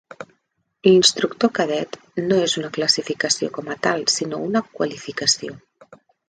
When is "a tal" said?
3.75-4.03